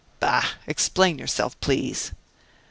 "Bah! 0.19 0.53
explain 0.65 1.19
yourself, 1.19 1.59
please." 1.61 2.11